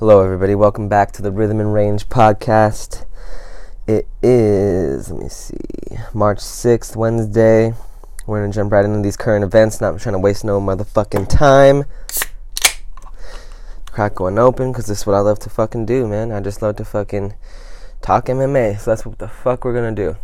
[0.00, 0.54] Hello, everybody.
[0.54, 3.04] Welcome back to the Rhythm and Range podcast.
[3.86, 5.58] It is, let me see,
[6.14, 7.74] March 6th, Wednesday.
[8.26, 11.28] We're going to jump right into these current events, not trying to waste no motherfucking
[11.28, 11.84] time.
[13.92, 16.32] Crack going open, because this is what I love to fucking do, man.
[16.32, 17.34] I just love to fucking
[18.00, 20.16] talk MMA, so that's what the fuck we're going to do.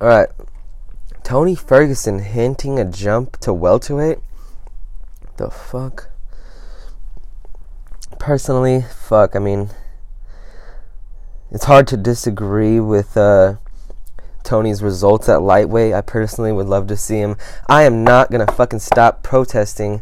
[0.00, 0.28] Alright.
[1.24, 4.18] Tony Ferguson hinting a jump to welterweight?
[5.38, 6.13] The fuck?
[8.24, 9.68] Personally, fuck, I mean,
[11.50, 13.56] it's hard to disagree with uh,
[14.42, 15.92] Tony's results at lightweight.
[15.92, 17.36] I personally would love to see him.
[17.68, 20.00] I am not gonna fucking stop protesting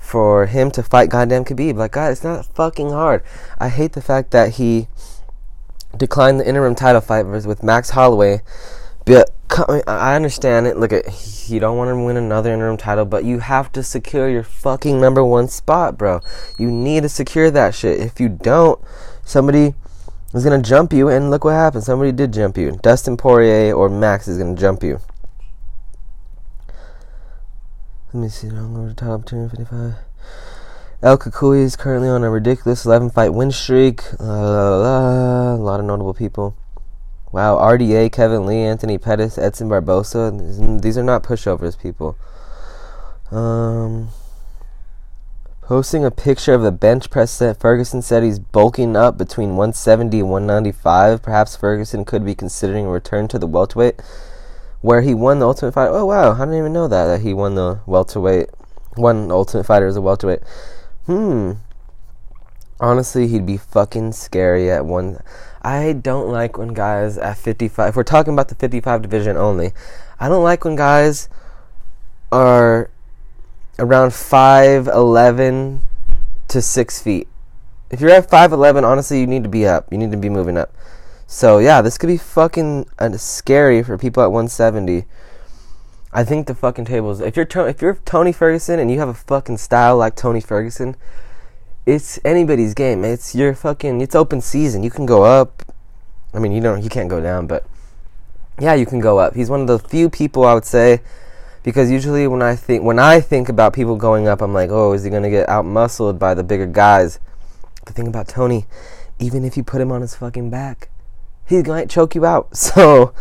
[0.00, 1.76] for him to fight goddamn Khabib.
[1.76, 3.22] Like, God, it's not fucking hard.
[3.60, 4.88] I hate the fact that he
[5.96, 8.42] declined the interim title fight with Max Holloway.
[9.08, 9.30] But
[9.88, 10.76] I understand it.
[10.76, 14.28] Look at you don't want to win another interim title, but you have to secure
[14.28, 16.20] your fucking number one spot, bro.
[16.58, 18.00] You need to secure that shit.
[18.00, 18.78] If you don't,
[19.24, 19.74] somebody
[20.34, 21.84] is gonna jump you, and look what happened.
[21.84, 22.78] Somebody did jump you.
[22.82, 25.00] Dustin Poirier or Max is gonna jump you.
[28.12, 28.48] Let me see.
[28.48, 29.96] I'm going to top 255.
[31.02, 34.02] El Cucuy is currently on a ridiculous 11 fight win streak.
[34.18, 36.56] Uh, a lot of notable people.
[37.30, 40.30] Wow, RDA, Kevin Lee, Anthony Pettis, Edson Barboza.
[40.80, 42.16] These are not pushovers, people.
[43.30, 44.08] Um,
[45.60, 50.20] posting a picture of the bench press set, Ferguson said he's bulking up between 170
[50.20, 51.22] and 195.
[51.22, 54.00] Perhaps Ferguson could be considering a return to the welterweight,
[54.80, 55.92] where he won the Ultimate Fighter.
[55.92, 58.48] Oh wow, I didn't even know that that he won the welterweight,
[58.96, 60.40] won Ultimate Fighter as a welterweight.
[61.04, 61.52] Hmm.
[62.80, 65.18] Honestly, he'd be fucking scary at one.
[65.62, 69.72] I don't like when guys at 55, if we're talking about the 55 division only,
[70.20, 71.28] I don't like when guys
[72.30, 72.90] are
[73.78, 75.80] around 5'11
[76.48, 77.28] to 6 feet.
[77.90, 79.90] If you're at 5'11, honestly, you need to be up.
[79.90, 80.74] You need to be moving up.
[81.26, 85.04] So, yeah, this could be fucking uh, scary for people at 170.
[86.12, 87.20] I think the fucking tables.
[87.20, 90.96] If you're if you're Tony Ferguson and you have a fucking style like Tony Ferguson,
[91.88, 93.02] it's anybody's game.
[93.02, 94.82] It's your fucking it's open season.
[94.82, 95.62] You can go up.
[96.34, 97.64] I mean, you don't you can't go down, but
[98.60, 99.34] yeah, you can go up.
[99.34, 101.00] He's one of the few people I would say
[101.62, 104.92] because usually when I think when I think about people going up, I'm like, "Oh,
[104.92, 107.20] is he going to get out muscled by the bigger guys?"
[107.86, 108.66] The thing about Tony,
[109.18, 110.90] even if you put him on his fucking back,
[111.46, 112.48] he's going to choke you out.
[112.54, 113.14] So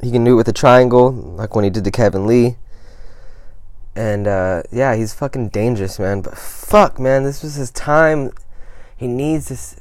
[0.00, 2.56] he can do it with a triangle like when he did to Kevin Lee.
[3.96, 6.20] And uh, yeah, he's fucking dangerous, man.
[6.20, 8.32] But fuck, man, this was his time.
[8.96, 9.76] He needs this.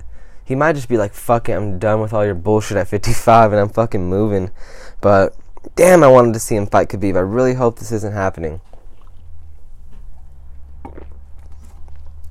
[0.45, 3.53] He might just be like, fuck it, I'm done with all your bullshit at 55
[3.53, 4.51] and I'm fucking moving.
[4.99, 5.35] But
[5.75, 7.15] damn, I wanted to see him fight Khabib.
[7.15, 8.59] I really hope this isn't happening.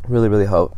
[0.06, 0.76] Really, really hope.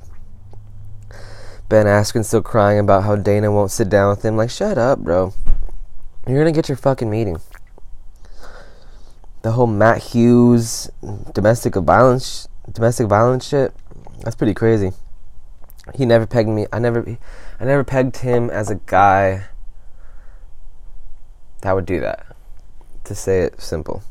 [1.69, 4.37] Ben Askren still crying about how Dana won't sit down with him.
[4.37, 5.35] Like, shut up, bro.
[6.27, 7.39] You're gonna get your fucking meeting
[9.45, 10.91] the whole Matt Hughes
[11.35, 13.75] domestic violence domestic violence shit.
[14.23, 14.93] That's pretty crazy.
[15.95, 16.67] He never pegged me.
[16.73, 17.19] I never
[17.61, 19.45] I never pegged him as a guy
[21.61, 22.25] that would do that.
[23.05, 24.03] To say it simple.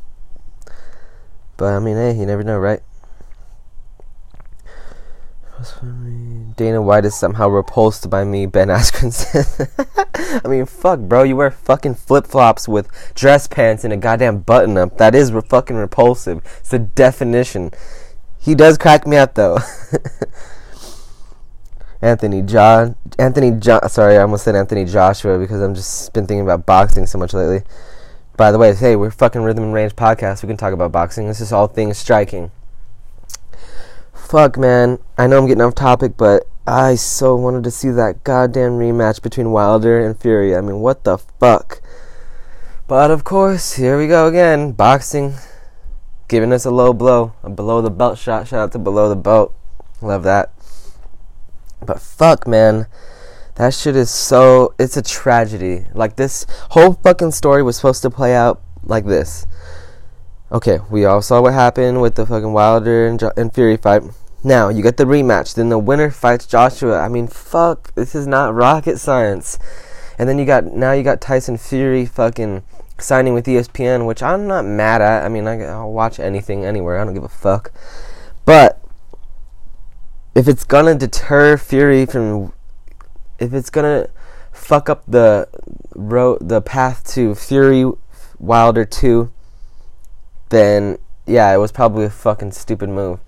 [1.57, 2.83] But I mean, hey, you never know, right?
[6.55, 10.41] Dana White is somehow repulsed by me, Ben Askren.
[10.45, 11.23] I mean, fuck, bro.
[11.23, 14.97] You wear fucking flip flops with dress pants and a goddamn button up.
[14.97, 16.41] That is re- fucking repulsive.
[16.59, 17.71] It's the definition.
[18.39, 19.57] He does crack me up, though.
[22.01, 22.95] Anthony John.
[23.17, 23.87] Anthony John.
[23.89, 27.33] Sorry, I almost said Anthony Joshua because I'm just been thinking about boxing so much
[27.33, 27.63] lately.
[28.35, 30.43] By the way, hey, we're fucking Rhythm and Range podcast.
[30.43, 31.27] We can talk about boxing.
[31.27, 32.51] This is all things striking
[34.33, 34.97] fuck, man.
[35.15, 39.21] I know I'm getting off topic, but I so wanted to see that goddamn rematch
[39.21, 40.55] between Wilder and Fury.
[40.55, 41.83] I mean, what the fuck?
[42.87, 44.71] But of course, here we go again.
[44.71, 45.35] Boxing
[46.27, 48.47] giving us a low blow, a below the belt shot.
[48.47, 49.53] Shout out to below the belt.
[50.01, 50.51] Love that.
[51.85, 52.87] But fuck, man.
[53.57, 54.73] That shit is so.
[54.79, 55.85] It's a tragedy.
[55.93, 59.45] Like, this whole fucking story was supposed to play out like this.
[60.51, 64.01] Okay, we all saw what happened with the fucking Wilder and, and Fury fight.
[64.43, 65.55] Now you get the rematch.
[65.55, 66.99] Then the winner fights Joshua.
[66.99, 67.93] I mean, fuck.
[67.95, 69.57] This is not rocket science.
[70.19, 72.63] And then you got now you got Tyson Fury fucking
[72.97, 75.23] signing with ESPN, which I'm not mad at.
[75.23, 76.99] I mean, I, I'll watch anything anywhere.
[76.99, 77.71] I don't give a fuck.
[78.45, 78.81] But
[80.35, 82.53] if it's gonna deter Fury from,
[83.39, 84.09] if it's gonna
[84.51, 85.47] fuck up the
[85.95, 87.89] road, the path to Fury
[88.39, 89.31] Wilder two,
[90.49, 93.19] then yeah, it was probably a fucking stupid move.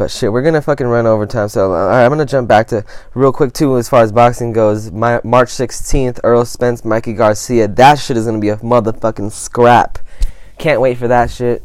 [0.00, 1.50] But shit, we're gonna fucking run over time.
[1.50, 4.90] So uh, I'm gonna jump back to real quick too, as far as boxing goes.
[4.90, 7.68] My, March 16th, Errol Spence, Mikey Garcia.
[7.68, 9.98] That shit is gonna be a motherfucking scrap.
[10.56, 11.62] Can't wait for that shit.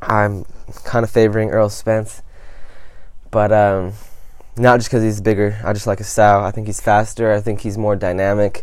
[0.00, 0.44] I'm
[0.84, 2.22] kind of favoring Errol Spence,
[3.32, 3.94] but um,
[4.56, 5.58] not just because he's bigger.
[5.64, 6.44] I just like his style.
[6.44, 7.32] I think he's faster.
[7.32, 8.62] I think he's more dynamic.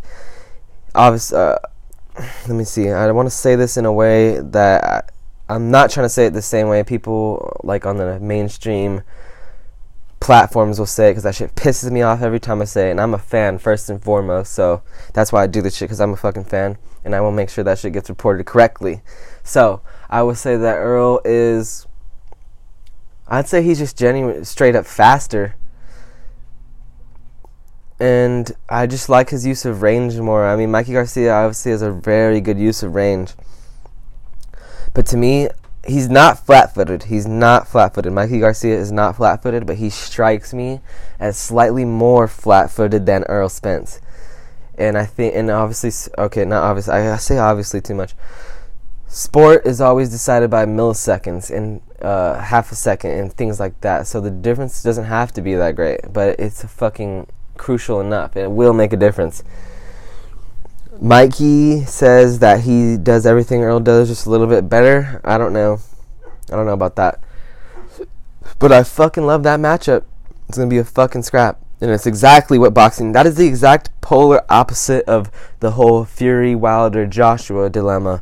[0.95, 1.57] Obviously, uh,
[2.47, 2.89] let me see.
[2.89, 5.11] I want to say this in a way that
[5.55, 9.01] am not trying to say it the same way people like on the mainstream
[10.19, 12.91] platforms will say it because that shit pisses me off every time I say it.
[12.91, 14.81] And I'm a fan first and foremost, so
[15.13, 17.49] that's why I do this shit because I'm a fucking fan, and I will make
[17.49, 19.01] sure that shit gets reported correctly.
[19.43, 21.87] So I would say that Errol is.
[23.27, 25.55] I'd say he's just genuine, straight up faster
[27.99, 30.47] and I just like his use of range more.
[30.47, 33.33] I mean, Mikey Garcia obviously has a very good use of range,
[34.93, 35.49] but to me,
[35.85, 37.03] he's not flat-footed.
[37.03, 38.11] He's not flat-footed.
[38.11, 40.81] Mikey Garcia is not flat-footed, but he strikes me
[41.19, 43.99] as slightly more flat-footed than Errol Spence.
[44.77, 46.93] And I think, and obviously, okay, not obviously.
[46.93, 48.15] I say obviously too much.
[49.07, 54.07] Sport is always decided by milliseconds and uh, half a second and things like that.
[54.07, 57.27] So the difference doesn't have to be that great, but it's fucking
[57.57, 58.37] crucial enough.
[58.37, 59.43] It will make a difference.
[61.01, 65.21] Mikey says that he does everything Errol does just a little bit better.
[65.23, 65.79] I don't know.
[66.51, 67.23] I don't know about that.
[68.59, 70.03] But I fucking love that matchup.
[70.49, 71.61] It's going to be a fucking scrap.
[71.79, 73.13] And it's exactly what boxing.
[73.13, 75.31] That is the exact polar opposite of
[75.61, 78.21] the whole Fury Wilder Joshua dilemma.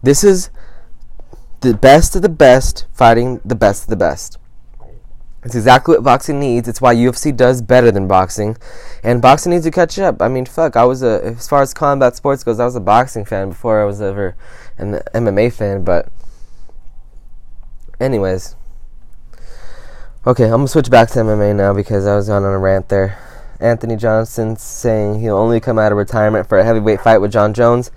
[0.00, 0.50] This is
[1.60, 4.38] the best of the best fighting the best of the best.
[5.48, 6.68] It's exactly what boxing needs.
[6.68, 8.58] It's why UFC does better than boxing,
[9.02, 10.20] and boxing needs to catch up.
[10.20, 12.80] I mean, fuck, I was a as far as combat sports goes, I was a
[12.80, 14.36] boxing fan before I was ever
[14.76, 15.84] an MMA fan.
[15.84, 16.12] But,
[17.98, 18.56] anyways,
[20.26, 23.18] okay, I'm gonna switch back to MMA now because I was on a rant there.
[23.58, 27.54] Anthony Johnson saying he'll only come out of retirement for a heavyweight fight with Jon
[27.54, 27.90] Jones.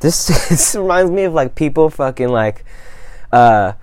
[0.00, 2.64] This, this reminds me of like people fucking like.
[3.30, 3.74] Uh,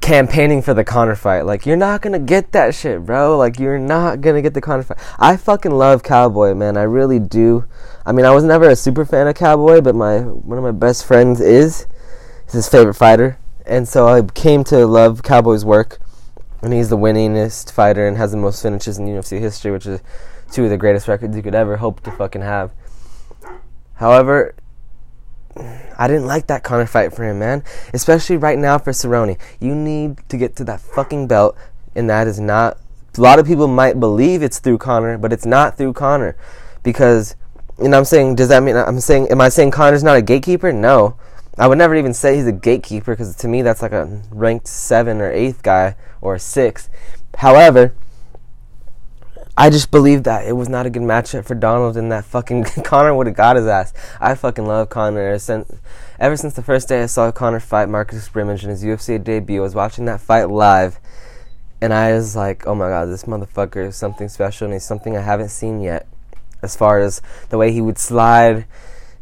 [0.00, 1.42] campaigning for the Conor fight.
[1.42, 3.36] Like, you're not gonna get that shit, bro.
[3.36, 4.98] Like, you're not gonna get the Conor fight.
[5.18, 6.76] I fucking love Cowboy, man.
[6.76, 7.66] I really do.
[8.06, 10.72] I mean, I was never a super fan of Cowboy, but my one of my
[10.72, 11.86] best friends is.
[12.46, 15.98] He's his favorite fighter, and so I came to love Cowboy's work.
[16.62, 20.00] And he's the winningest fighter and has the most finishes in UFC history, which is
[20.52, 22.70] two of the greatest records you could ever hope to fucking have.
[23.94, 24.54] However,
[25.56, 27.62] I didn't like that Conor fight for him, man.
[27.92, 29.38] Especially right now for Cerrone.
[29.60, 31.56] You need to get to that fucking belt,
[31.94, 32.78] and that is not.
[33.16, 36.36] A lot of people might believe it's through Conor, but it's not through Conor.
[36.82, 37.36] Because,
[37.78, 40.72] and I'm saying, does that mean, I'm saying, am I saying Conor's not a gatekeeper?
[40.72, 41.16] No.
[41.58, 44.66] I would never even say he's a gatekeeper because to me that's like a ranked
[44.66, 46.88] seven or eighth guy or a six.
[47.36, 47.94] However,
[49.54, 52.64] I just believe that it was not a good matchup for Donald and that fucking
[52.84, 53.92] Conor would have got his ass.
[54.18, 55.38] I fucking love Conor.
[55.38, 55.70] Since,
[56.18, 59.60] ever since the first day I saw Conor fight Marcus Brimage in his UFC debut,
[59.60, 60.98] I was watching that fight live,
[61.82, 65.18] and I was like, oh my god, this motherfucker is something special, and he's something
[65.18, 66.06] I haven't seen yet.
[66.62, 67.20] As far as
[67.50, 68.64] the way he would slide,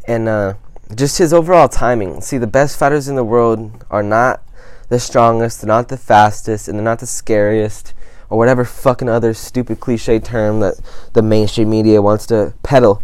[0.07, 0.55] and uh,
[0.95, 2.21] just his overall timing.
[2.21, 4.43] See, the best fighters in the world are not
[4.91, 7.95] the strongest, they're not the fastest, and they're not the scariest
[8.31, 10.81] or whatever fucking other stupid cliche term that
[11.13, 13.03] the mainstream media wants to peddle.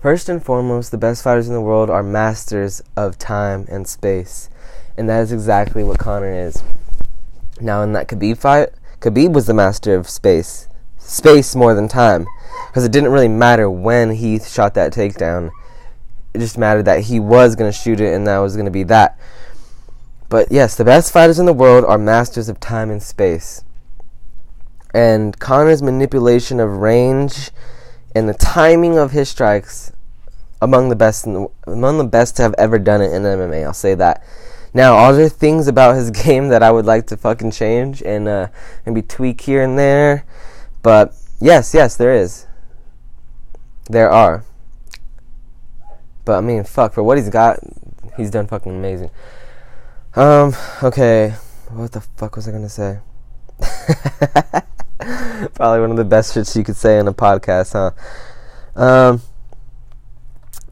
[0.00, 4.50] First and foremost, the best fighters in the world are masters of time and space.
[4.98, 6.62] And that is exactly what Conor is.
[7.58, 8.68] Now, in that Khabib fight,
[9.00, 10.68] Khabib was the master of space.
[10.98, 12.26] Space more than time.
[12.68, 15.50] Because it didn't really matter when he shot that takedown.
[16.34, 18.70] It just mattered that he was going to shoot it and that was going to
[18.70, 19.18] be that.
[20.28, 23.64] But yes, the best fighters in the world are masters of time and space.
[24.92, 27.50] And Conor's manipulation of range
[28.14, 29.92] and the timing of his strikes
[30.62, 33.64] among the best the, among the best to have ever done it in MMA.
[33.64, 34.24] I'll say that.
[34.72, 38.26] Now, are there things about his game that I would like to fucking change and
[38.26, 38.48] uh,
[38.86, 40.24] maybe tweak here and there?
[40.82, 42.46] But yes, yes, there is.
[43.88, 44.44] There are.
[46.24, 47.60] But I mean, fuck, for what he's got,
[48.16, 49.10] he's done fucking amazing.
[50.16, 51.30] Um, okay.
[51.70, 53.00] What the fuck was I gonna say?
[55.54, 57.90] Probably one of the best shits you could say in a podcast, huh?
[58.80, 59.22] Um,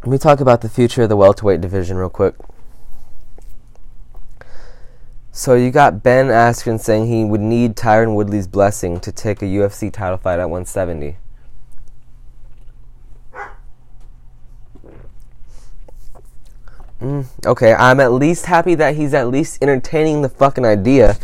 [0.03, 2.37] let me talk about the future of the welterweight division real quick.
[5.33, 9.47] So you got Ben Askren saying he would need Tyron Woodley's blessing to take a
[9.47, 11.17] UFC title fight at 170.
[17.03, 21.17] Mm, okay, I'm at least happy that he's at least entertaining the fucking idea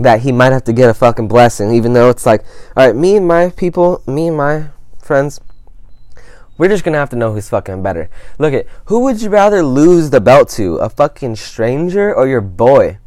[0.00, 2.44] that he might have to get a fucking blessing, even though it's like,
[2.76, 4.66] all right, me and my people, me and my
[5.00, 5.40] friends,
[6.58, 8.08] we're just gonna have to know who's fucking better.
[8.38, 12.40] Look at who would you rather lose the belt to, a fucking stranger or your
[12.40, 12.98] boy?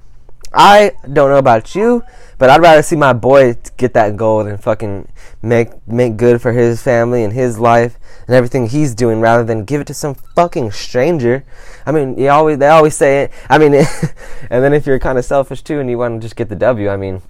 [0.53, 2.03] I don't know about you,
[2.37, 5.07] but I'd rather see my boy get that gold and fucking
[5.41, 9.65] make make good for his family and his life and everything he's doing rather than
[9.65, 11.43] give it to some fucking stranger.
[11.85, 13.31] I mean, you always they always say it.
[13.49, 13.73] I mean,
[14.49, 16.55] and then if you're kind of selfish too and you want to just get the
[16.55, 17.21] W, I mean,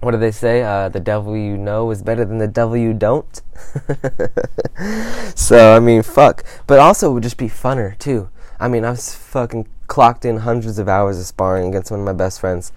[0.00, 0.62] what do they say?
[0.62, 3.40] Uh, the devil you know is better than the devil you don't.
[5.34, 6.44] so I mean, fuck.
[6.66, 8.28] But also, it would just be funner too.
[8.60, 12.06] I mean, I was fucking clocked in hundreds of hours of sparring against one of
[12.06, 12.72] my best friends.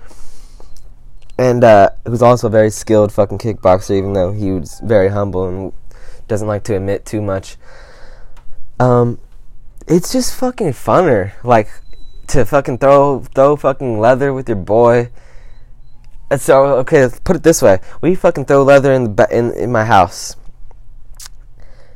[1.40, 5.48] And uh, was also a very skilled fucking kickboxer, even though he was very humble
[5.48, 5.74] and
[6.28, 7.56] doesn't like to admit too much.
[8.78, 9.20] Um,
[9.88, 11.70] it's just fucking funner, like
[12.28, 15.12] to fucking throw throw fucking leather with your boy.
[16.30, 19.32] And so okay, let's put it this way: we fucking throw leather in the ba-
[19.32, 20.36] in in my house,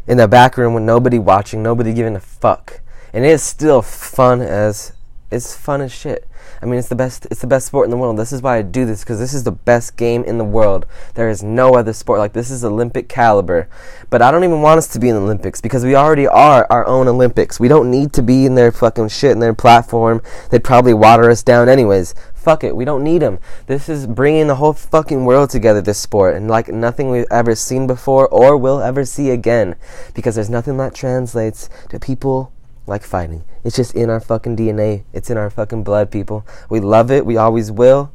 [0.08, 2.80] in the back room with nobody watching, nobody giving a fuck,
[3.12, 4.94] and it's still fun as
[5.30, 6.30] it's fun as shit.
[6.64, 7.28] I mean, it's the best.
[7.30, 8.18] It's the best sport in the world.
[8.18, 10.86] This is why I do this because this is the best game in the world.
[11.16, 12.50] There is no other sport like this.
[12.50, 13.68] Is Olympic caliber.
[14.10, 16.66] But I don't even want us to be in the Olympics because we already are
[16.70, 17.60] our own Olympics.
[17.60, 20.22] We don't need to be in their fucking shit in their platform.
[20.52, 22.16] They'd probably water us down anyways.
[22.34, 22.78] Fuck it.
[22.78, 23.40] We don't need them.
[23.68, 25.82] This is bringing the whole fucking world together.
[25.82, 29.76] This sport and like nothing we've ever seen before or will ever see again
[30.14, 32.53] because there's nothing that translates to people
[32.86, 33.44] like fighting.
[33.64, 35.04] It's just in our fucking DNA.
[35.14, 36.46] It's in our fucking blood, people.
[36.70, 37.26] We love it.
[37.26, 38.12] We always will.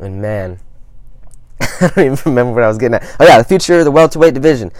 [0.00, 0.60] And man,
[1.60, 3.16] I don't even remember what I was getting at.
[3.18, 4.72] Oh yeah, the future of the welterweight division.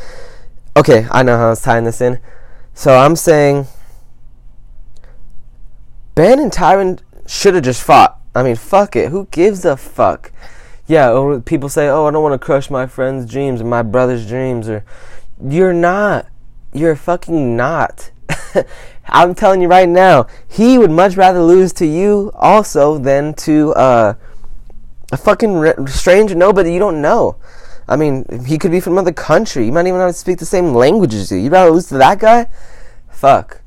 [0.77, 2.19] Okay, I know how I was tying this in.
[2.75, 3.67] So I'm saying
[6.15, 8.19] Ben and Tyron should have just fought.
[8.35, 9.11] I mean, fuck it.
[9.11, 10.33] Who gives a fuck?
[10.87, 13.83] Yeah, oh, people say, "Oh, I don't want to crush my friend's dreams or my
[13.83, 14.85] brother's dreams," or
[15.43, 16.27] you're not.
[16.73, 18.11] You're fucking not.
[19.09, 23.73] I'm telling you right now, he would much rather lose to you also than to
[23.75, 24.15] uh,
[25.11, 27.37] a fucking re- stranger, nobody you don't know.
[27.89, 29.67] I mean, he could be from another country.
[29.67, 31.39] You might even not speak the same language as you.
[31.39, 32.49] You'd rather lose to that guy?
[33.11, 33.61] Fuck.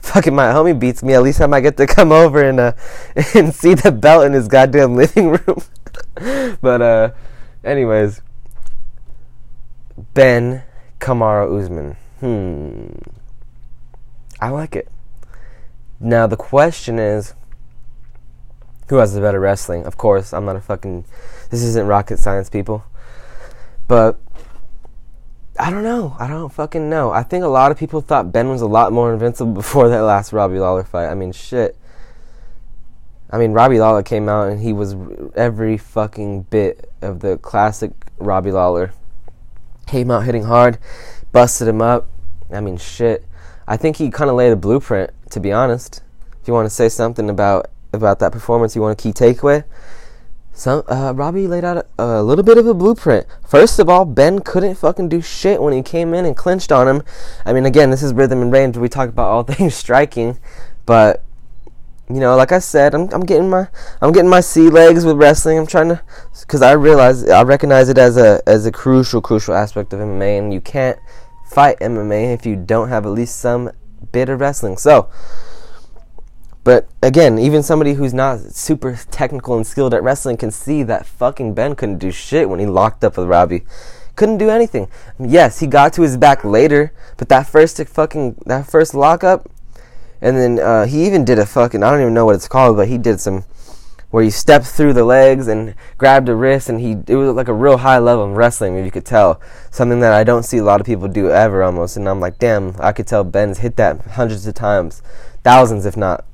[0.00, 1.14] Fucking my homie beats me.
[1.14, 2.72] At least I might get to come over and uh,
[3.34, 5.62] and see the belt in his goddamn living room.
[6.60, 7.10] but uh,
[7.64, 8.20] anyways,
[10.14, 10.62] Ben
[10.98, 11.96] Kamaru Usman.
[12.20, 13.21] Hmm.
[14.42, 14.88] I like it.
[16.00, 17.34] Now the question is,
[18.88, 19.84] who has the better wrestling?
[19.84, 21.04] Of course, I'm not a fucking.
[21.50, 22.84] This isn't rocket science, people.
[23.86, 24.18] But
[25.60, 26.16] I don't know.
[26.18, 27.12] I don't fucking know.
[27.12, 30.00] I think a lot of people thought Ben was a lot more invincible before that
[30.00, 31.06] last Robbie Lawler fight.
[31.06, 31.76] I mean, shit.
[33.30, 34.96] I mean, Robbie Lawler came out and he was
[35.36, 38.92] every fucking bit of the classic Robbie Lawler.
[39.86, 40.78] Came out hitting hard,
[41.30, 42.08] busted him up.
[42.50, 43.24] I mean, shit.
[43.66, 46.02] I think he kind of laid a blueprint, to be honest.
[46.40, 49.64] If you want to say something about about that performance, you want a key takeaway.
[50.54, 53.26] Some uh, Robbie laid out a, a, little bit of a blueprint.
[53.46, 56.88] First of all, Ben couldn't fucking do shit when he came in and clinched on
[56.88, 57.02] him.
[57.46, 58.76] I mean, again, this is rhythm and range.
[58.76, 60.38] We talk about all things striking,
[60.84, 61.24] but
[62.10, 63.68] you know, like I said, I'm I'm getting my
[64.02, 65.58] I'm getting my sea legs with wrestling.
[65.58, 66.02] I'm trying to
[66.40, 70.38] because I realize I recognize it as a as a crucial crucial aspect of MMA,
[70.38, 70.98] and you can't
[71.52, 73.70] fight MMA if you don't have at least some
[74.10, 74.76] bit of wrestling.
[74.76, 75.10] So,
[76.64, 81.06] but again, even somebody who's not super technical and skilled at wrestling can see that
[81.06, 83.64] fucking Ben couldn't do shit when he locked up with Robbie.
[84.14, 84.88] Couldn't do anything.
[85.18, 89.50] Yes, he got to his back later, but that first fucking that first lockup,
[90.20, 92.76] and then uh, he even did a fucking I don't even know what it's called,
[92.76, 93.44] but he did some
[94.12, 97.48] where he stepped through the legs and grabbed a wrist, and he it was like
[97.48, 99.40] a real high level of wrestling, if you could tell.
[99.70, 101.96] Something that I don't see a lot of people do ever, almost.
[101.96, 105.02] And I'm like, damn, I could tell Ben's hit that hundreds of times,
[105.42, 106.26] thousands if not.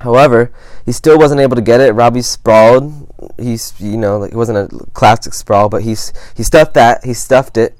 [0.00, 0.52] However,
[0.84, 1.94] he still wasn't able to get it.
[1.94, 2.92] Robbie sprawled.
[3.38, 7.04] He's, you know, like, it wasn't a classic sprawl, but he's he stuffed that.
[7.04, 7.78] He stuffed it.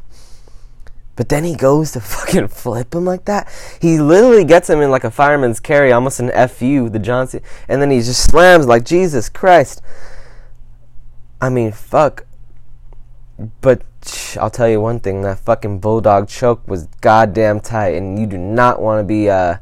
[1.14, 3.48] But then he goes to fucking flip him like that.
[3.80, 7.82] He literally gets him in like a fireman's carry, almost an FU, the Johnson, and
[7.82, 9.82] then he just slams like Jesus Christ.
[11.40, 12.24] I mean, fuck.
[13.60, 13.82] But
[14.40, 18.38] I'll tell you one thing: that fucking bulldog choke was goddamn tight, and you do
[18.38, 19.56] not want to be, uh,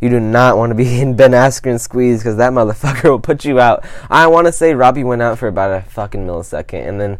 [0.00, 3.44] you do not want to be in Ben Askren squeeze because that motherfucker will put
[3.44, 3.84] you out.
[4.10, 7.18] I want to say Robbie went out for about a fucking millisecond, and then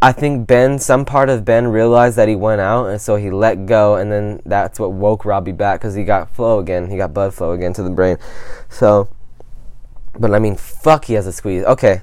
[0.00, 3.30] I think Ben, some part of Ben realized that he went out, and so he
[3.30, 6.90] let go, and then that's what woke Robbie back because he got flow again.
[6.90, 8.16] He got blood flow again to the brain.
[8.70, 9.08] So,
[10.18, 11.64] but I mean, fuck, he has a squeeze.
[11.64, 12.00] Okay.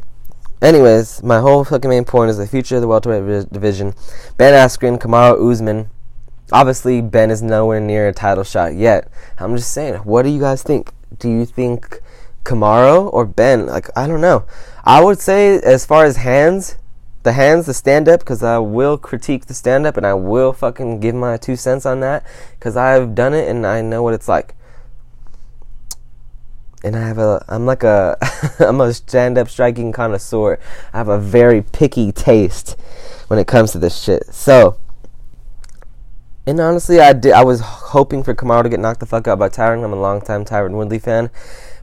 [0.62, 3.96] Anyways, my whole fucking main point is the future of the welterweight division.
[4.38, 5.90] Ben Askren, Kamaru Usman.
[6.52, 9.10] Obviously, Ben is nowhere near a title shot yet.
[9.40, 10.92] I'm just saying, what do you guys think?
[11.18, 12.00] Do you think
[12.44, 13.66] Kamaru or Ben?
[13.66, 14.46] Like, I don't know.
[14.84, 16.78] I would say, as far as hands,
[17.24, 20.54] the hands, the stand up, because I will critique the stand up and I will
[20.54, 22.26] fucking give my two cents on that
[22.58, 24.56] because I've done it and I know what it's like.
[26.84, 28.18] And I have a, I'm like a,
[28.60, 30.60] I'm a stand up striking connoisseur.
[30.94, 32.76] I have a very picky taste
[33.28, 34.34] when it comes to this shit.
[34.34, 34.78] So,
[36.48, 39.38] and honestly, I did, I was hoping for Kamaru to get knocked the fuck out
[39.38, 39.84] by Tyron.
[39.84, 41.30] I'm a long time Tyron Woodley fan.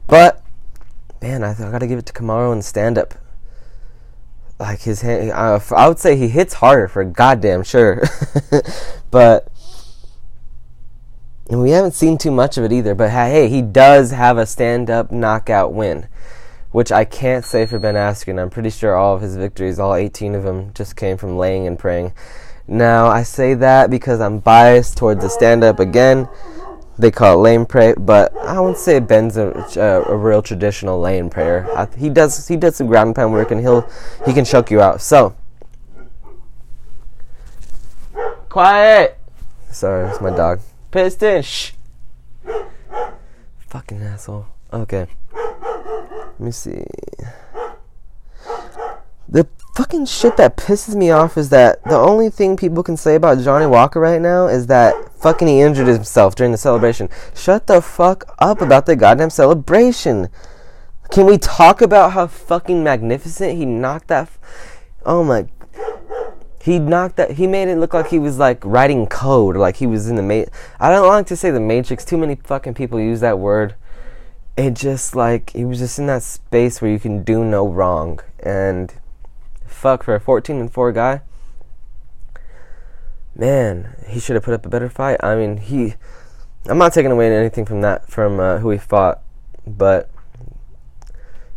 [0.05, 0.43] But,
[1.21, 3.13] man, I, I gotta give it to Kamaru and stand up
[4.59, 5.31] like his hand.
[5.31, 8.03] Uh, I would say he hits harder for goddamn sure,
[9.11, 9.47] but
[11.49, 12.93] and we haven't seen too much of it either.
[12.93, 16.07] But hey, he does have a stand-up knockout win,
[16.71, 18.39] which I can't say for Ben Askren.
[18.39, 21.65] I'm pretty sure all of his victories, all 18 of them, just came from laying
[21.65, 22.13] and praying.
[22.67, 26.29] Now I say that because I'm biased towards the stand-up again
[26.99, 30.99] they call it lane prayer, but I wouldn't say Ben's a, a, a real traditional
[30.99, 31.65] lane prayer.
[31.75, 33.89] I, he does he does some ground pound work, and he'll
[34.25, 35.01] he can choke you out.
[35.01, 35.33] So,
[38.49, 39.17] quiet.
[39.71, 40.59] Sorry, it's my dog.
[40.91, 41.41] Piston.
[41.41, 41.71] Shh.
[43.59, 44.47] Fucking asshole.
[44.73, 45.07] Okay.
[45.33, 46.83] Let me see.
[49.29, 53.15] The fucking shit that pisses me off is that the only thing people can say
[53.15, 57.09] about Johnny Walker right now is that fucking he injured himself during the celebration.
[57.35, 60.29] Shut the fuck up about the goddamn celebration.
[61.11, 64.23] Can we talk about how fucking magnificent he knocked that?
[64.23, 64.39] F-
[65.05, 65.47] oh my.
[66.61, 67.31] He knocked that.
[67.31, 70.21] He made it look like he was like writing code, like he was in the
[70.21, 72.05] ma- I don't like to say the Matrix.
[72.05, 73.75] Too many fucking people use that word.
[74.55, 78.19] It just like he was just in that space where you can do no wrong,
[78.39, 78.93] and
[79.65, 81.21] fuck for a 14 and 4 guy.
[83.35, 85.23] Man, he should have put up a better fight.
[85.23, 85.95] I mean, he.
[86.65, 89.21] I'm not taking away anything from that from uh, who he fought,
[89.65, 90.09] but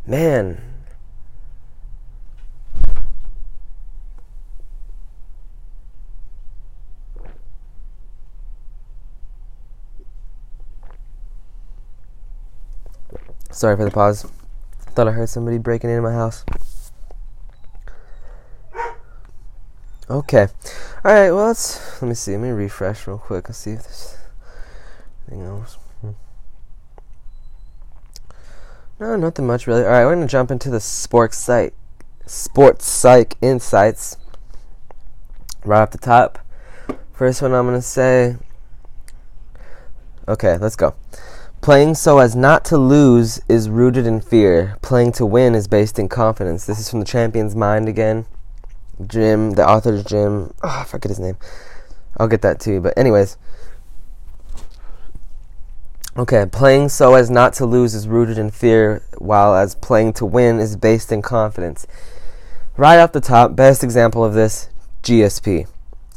[0.07, 0.63] man.
[13.51, 14.27] Sorry for the pause.
[14.95, 16.45] Thought I heard somebody breaking into my house.
[20.11, 20.49] Okay.
[21.05, 21.31] All right.
[21.31, 22.33] Well, let's let me see.
[22.33, 24.17] Let me refresh real quick and see if there's
[25.29, 25.79] anything else.
[26.01, 26.11] Hmm.
[28.99, 29.85] No, nothing much really.
[29.85, 31.75] All right, we're gonna jump into the sports site,
[32.27, 34.17] sports psych insights.
[35.65, 36.41] Right off the top,
[37.13, 38.37] first one I'm gonna say.
[40.27, 40.95] Okay, let's go.
[41.61, 44.77] Playing so as not to lose is rooted in fear.
[44.83, 46.67] Playing to win is based in confidence.
[46.67, 48.27] This is from the champion's mind again.
[49.09, 50.55] Jim, the author's Jim.
[50.63, 51.37] Oh, ah, I forget his name.
[52.17, 52.81] I'll get that too.
[52.81, 53.37] But anyways,
[56.17, 60.27] okay, playing so as not to lose is rooted in fear, while as playing to
[60.27, 61.87] win is based in confidence.
[62.77, 64.69] Right off the top, best example of this,
[65.03, 65.69] GSP.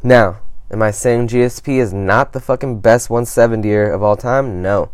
[0.02, 0.38] Now,
[0.70, 4.62] am I saying GSP is not the fucking best 170er of all time?
[4.62, 4.90] No.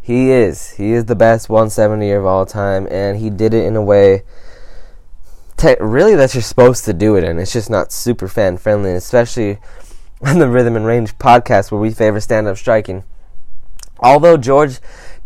[0.00, 0.70] He is.
[0.70, 4.24] He is the best 170er of all time, and he did it in a way
[5.62, 7.38] te- really that you're supposed to do it in.
[7.38, 9.58] It's just not super fan friendly, especially
[10.22, 13.04] on the Rhythm and Range podcast where we favor stand up striking.
[14.00, 14.80] Although George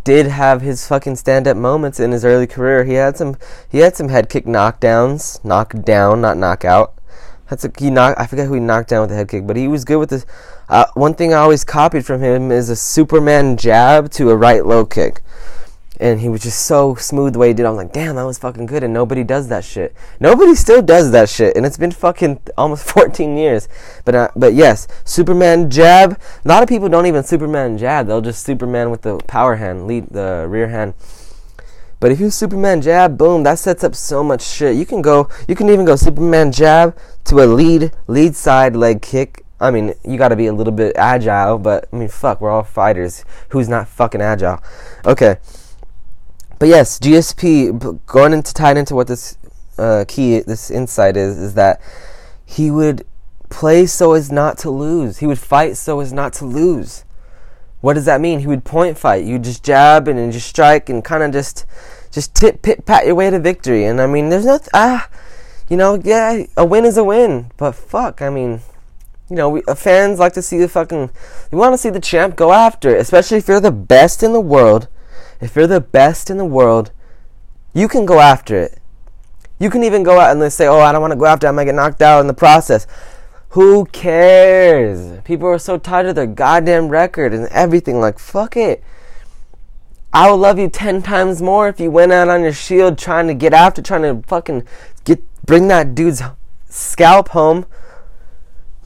[0.05, 3.37] did have his fucking stand up moments in his early career, he had some
[3.69, 6.93] he had some head kick knockdowns, knockdown, not knockout.
[7.49, 8.21] That's a, he knocked.
[8.21, 10.11] I forget who he knocked down with the head kick, but he was good with
[10.11, 10.27] this.
[10.69, 14.67] Uh, one thing I always copied from him is a Superman jab to a right
[14.67, 15.23] low kick
[15.99, 17.67] and he was just so smooth the way he did.
[17.67, 19.95] I'm like, damn, that was fucking good, and nobody does that shit.
[20.21, 23.69] Nobody still does that shit, and it's been fucking almost 14 years.
[24.05, 26.21] But uh, but yes, Superman jab.
[26.45, 28.07] A lot of people don't even Superman jab.
[28.07, 30.95] They'll just Superman with the power hand, lead the rear hand.
[31.99, 34.77] But if you Superman jab, boom, that sets up so much shit.
[34.77, 39.01] You can go, you can even go Superman jab to a lead lead side leg
[39.01, 39.45] kick.
[39.59, 42.51] I mean, you got to be a little bit agile, but I mean, fuck, we're
[42.51, 43.25] all fighters.
[43.49, 44.63] Who's not fucking agile?
[45.07, 45.39] Okay.
[46.59, 49.37] But yes, GSP going into tied into what this
[49.79, 51.81] uh, key this insight is is that
[52.45, 53.07] he would
[53.51, 55.19] play so as not to lose.
[55.19, 57.05] He would fight so as not to lose.
[57.81, 58.41] What does that mean?
[58.41, 59.25] He would point fight.
[59.25, 61.67] You just jab and, and just strike and kind of just
[62.11, 63.85] just tip pit pat your way to victory.
[63.85, 65.09] And I mean, there's no ah.
[65.69, 68.61] you know, yeah, a win is a win, but fuck, I mean,
[69.29, 71.11] you know, we, uh, fans like to see the fucking.
[71.53, 74.33] You want to see the champ go after it, especially if you're the best in
[74.33, 74.89] the world.
[75.41, 76.93] If you're the best in the world,
[77.73, 78.79] you can go after it.
[79.59, 81.47] You can even go out and say, "Oh, I don't want to go after.
[81.47, 81.51] It.
[81.51, 82.87] I might get knocked out in the process."
[83.51, 85.21] Who cares?
[85.25, 88.01] People are so tired of their goddamn record and everything.
[88.01, 88.83] Like, fuck it.
[90.13, 93.29] I would love you ten times more if you went out on your shield trying
[93.29, 94.65] to get after, trying to fucking
[95.05, 96.23] get bring that dude's
[96.69, 97.67] scalp home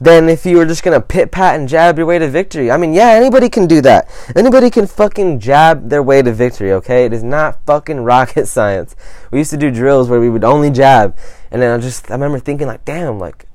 [0.01, 2.71] than if you were just gonna pit pat and jab your way to victory.
[2.71, 4.09] I mean, yeah, anybody can do that.
[4.35, 7.05] Anybody can fucking jab their way to victory, okay?
[7.05, 8.95] It is not fucking rocket science.
[9.29, 11.15] We used to do drills where we would only jab,
[11.51, 13.45] and then I just I remember thinking like, damn, like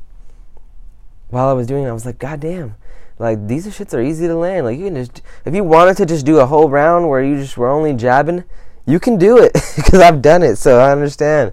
[1.30, 2.76] while I was doing it, I was like, god damn.
[3.18, 4.66] Like these shits are easy to land.
[4.66, 7.38] Like you can just if you wanted to just do a whole round where you
[7.38, 8.44] just were only jabbing,
[8.86, 11.52] you can do it because I've done it, so I understand.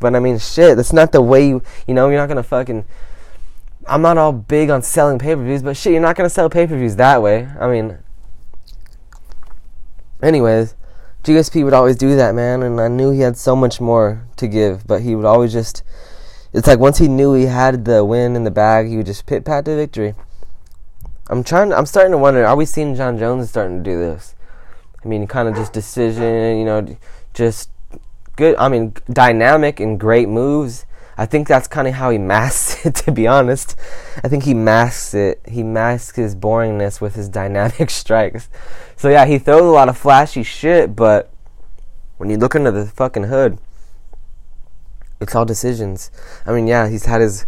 [0.00, 2.08] But I mean, shit, that's not the way you you know.
[2.08, 2.84] You're not gonna fucking.
[3.86, 6.48] I'm not all big on selling pay per views, but shit, you're not gonna sell
[6.48, 7.48] pay per views that way.
[7.58, 7.98] I mean,
[10.22, 10.74] anyways,
[11.24, 14.48] GSP would always do that, man, and I knew he had so much more to
[14.48, 15.82] give, but he would always just.
[16.52, 19.24] It's like once he knew he had the win in the bag, he would just
[19.24, 20.14] pit pat to victory.
[21.28, 21.72] I'm trying.
[21.72, 24.34] I'm starting to wonder: Are we seeing Jon Jones starting to do this?
[25.04, 26.58] I mean, kind of just decision.
[26.58, 26.96] You know,
[27.34, 27.70] just
[28.36, 28.56] good.
[28.56, 30.84] I mean, dynamic and great moves.
[31.16, 32.94] I think that's kind of how he masks it.
[32.96, 33.76] To be honest,
[34.22, 35.40] I think he masks it.
[35.46, 38.48] He masks his boringness with his dynamic strikes.
[38.96, 41.30] So yeah, he throws a lot of flashy shit, but
[42.18, 43.58] when you look under the fucking hood,
[45.20, 46.10] it's all decisions.
[46.46, 47.46] I mean, yeah, he's had his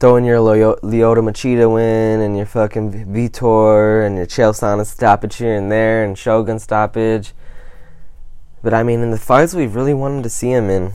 [0.00, 5.70] throwing your Lyoto Machida win and your fucking Vitor and your Chael stoppage here and
[5.70, 7.32] there and Shogun stoppage.
[8.62, 10.92] But I mean, in the fights we really wanted to see him in,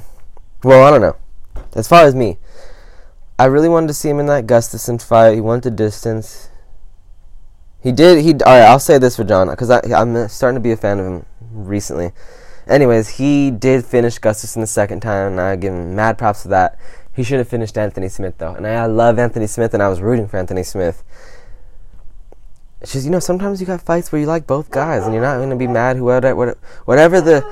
[0.64, 1.16] well, I don't know.
[1.76, 2.38] As far as me,
[3.38, 5.36] I really wanted to see him in that Gustafsson fight.
[5.36, 6.50] He went the distance.
[7.82, 8.24] He did.
[8.24, 8.68] He all right.
[8.68, 12.12] I'll say this for Jon because I'm starting to be a fan of him recently.
[12.68, 16.50] Anyways, he did finish Gustafsson the second time, and I give him mad props for
[16.50, 16.78] that.
[17.16, 20.02] He should have finished Anthony Smith though, and I love Anthony Smith, and I was
[20.02, 21.04] rooting for Anthony Smith.
[22.82, 25.38] Just you know sometimes you got fights where you like both guys, and you're not
[25.38, 27.44] going to be mad whoever whatever the.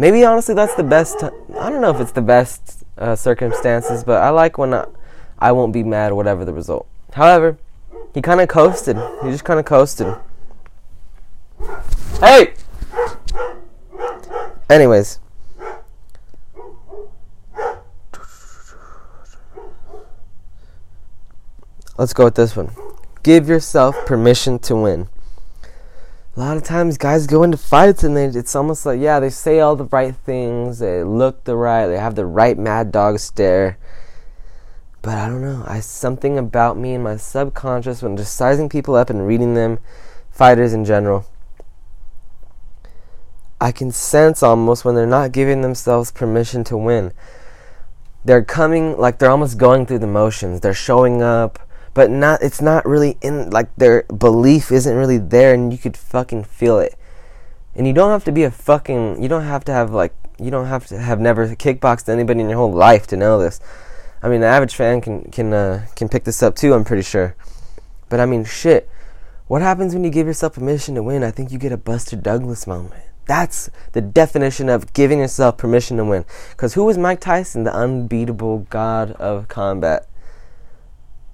[0.00, 1.22] Maybe honestly that's the best.
[1.22, 4.86] I don't know if it's the best uh, circumstances, but I like when I,
[5.38, 6.86] I won't be mad whatever the result.
[7.12, 7.58] However,
[8.14, 8.96] he kind of coasted.
[9.22, 10.16] He just kind of coasted.
[12.18, 12.54] Hey.
[14.70, 15.20] Anyways,
[21.98, 22.70] Let's go with this one.
[23.22, 25.10] Give yourself permission to win.
[26.40, 29.28] A lot of times, guys go into fights and they, it's almost like, yeah, they
[29.28, 33.18] say all the right things, they look the right, they have the right mad dog
[33.18, 33.76] stare.
[35.02, 35.62] But I don't know.
[35.66, 39.80] I something about me and my subconscious when just sizing people up and reading them,
[40.30, 41.26] fighters in general.
[43.60, 47.12] I can sense almost when they're not giving themselves permission to win.
[48.24, 50.60] They're coming like they're almost going through the motions.
[50.60, 51.58] They're showing up
[51.94, 55.96] but not it's not really in like their belief isn't really there and you could
[55.96, 56.96] fucking feel it.
[57.74, 60.50] And you don't have to be a fucking you don't have to have like you
[60.50, 63.60] don't have to have never kickboxed anybody in your whole life to know this.
[64.22, 67.02] I mean the average fan can can uh, can pick this up too i'm pretty
[67.02, 67.34] sure.
[68.08, 68.88] But i mean shit.
[69.48, 71.24] What happens when you give yourself permission to win?
[71.24, 73.02] I think you get a buster douglas moment.
[73.26, 76.24] That's the definition of giving yourself permission to win.
[76.50, 80.06] Because who was mike tyson the unbeatable god of combat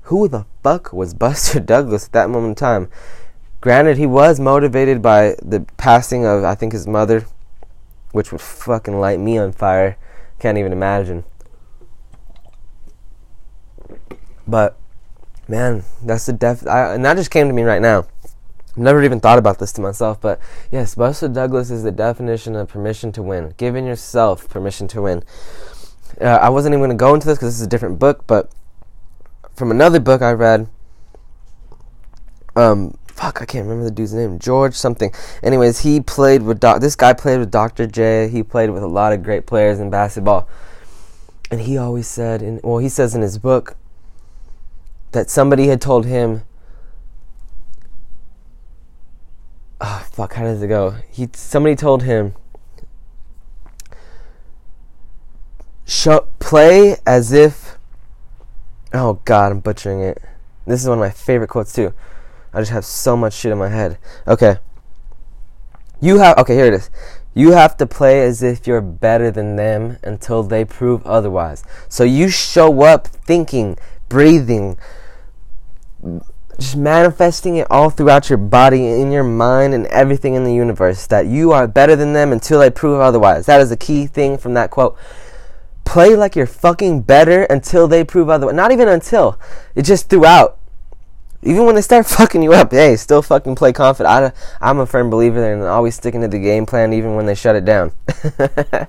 [0.07, 2.89] who the fuck was Buster Douglas at that moment in time?
[3.61, 7.27] Granted, he was motivated by the passing of, I think, his mother,
[8.13, 9.97] which would fucking light me on fire.
[10.39, 11.25] Can't even imagine.
[14.47, 14.77] But,
[15.49, 16.67] man, that's the def.
[16.67, 18.07] I, and that just came to me right now.
[18.77, 20.39] Never even thought about this to myself, but
[20.71, 23.55] yes, Buster Douglas is the definition of permission to win.
[23.57, 25.25] Giving yourself permission to win.
[26.21, 28.27] Uh, I wasn't even going to go into this because this is a different book,
[28.27, 28.51] but
[29.57, 30.69] from another book I read.
[32.55, 34.39] Um, fuck, I can't remember the dude's name.
[34.39, 35.13] George something.
[35.43, 36.81] Anyways, he played with Doc.
[36.81, 37.87] This guy played with Dr.
[37.87, 38.29] J.
[38.29, 40.49] He played with a lot of great players in basketball,
[41.51, 43.77] and he always said, in, well, he says in his book
[45.13, 46.43] that somebody had told him.
[49.79, 50.35] Oh fuck!
[50.35, 50.97] How does it go?
[51.11, 52.35] He somebody told him.
[55.85, 57.76] Show, play as if
[58.93, 60.23] Oh God, I'm butchering it.
[60.67, 61.93] This is one of my favorite quotes too.
[62.53, 63.99] I just have so much shit in my head.
[64.27, 64.59] Okay.
[66.01, 66.91] You have okay, here it is.
[67.35, 71.63] You have to play as if you're better than them until they prove otherwise.
[71.89, 73.77] So you show up thinking,
[74.09, 74.79] breathing,
[76.59, 81.07] just manifesting it all throughout your body, in your mind, and everything in the universe
[81.09, 83.45] that you are better than them until they prove otherwise.
[83.45, 84.97] That is a key thing from that quote.
[85.87, 88.55] Play like you're fucking better until they prove otherwise.
[88.55, 89.41] Not even until.
[89.75, 90.59] It's just throughout.
[91.43, 94.35] Even when they start fucking you up, hey, still fucking play confident.
[94.61, 97.35] I, am a firm believer in always sticking to the game plan even when they
[97.35, 97.93] shut it down.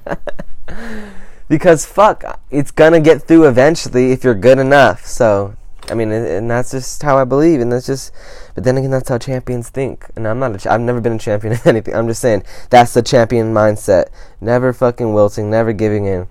[1.47, 5.05] because fuck, it's gonna get through eventually if you're good enough.
[5.05, 5.55] So,
[5.89, 8.11] I mean, and that's just how I believe, and that's just.
[8.55, 10.07] But then again, that's how champions think.
[10.15, 10.65] And I'm not.
[10.65, 11.95] A, I've never been a champion of anything.
[11.95, 14.07] I'm just saying that's the champion mindset.
[14.41, 15.51] Never fucking wilting.
[15.51, 16.27] Never giving in.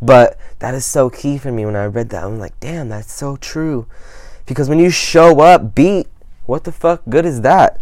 [0.00, 2.24] But that is so key for me when I read that.
[2.24, 3.86] I'm like, damn, that's so true.
[4.46, 6.06] Because when you show up beat,
[6.46, 7.80] what the fuck good is that?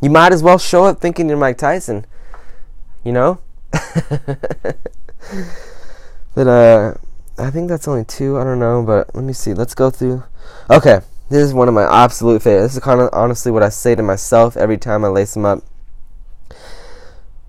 [0.00, 2.06] You might as well show up thinking you're Mike Tyson.
[3.04, 3.40] You know?
[6.34, 6.94] but uh
[7.38, 8.36] I think that's only two.
[8.38, 9.54] I don't know, but let me see.
[9.54, 10.24] Let's go through.
[10.68, 12.74] Okay, this is one of my absolute favorites.
[12.74, 15.46] This is kind of honestly what I say to myself every time I lace them
[15.46, 15.62] up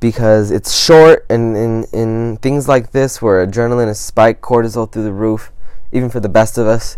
[0.02, 5.04] because it's short and in, in things like this where adrenaline is spiked, cortisol through
[5.04, 5.54] the roof,
[5.94, 6.98] even for the best of us.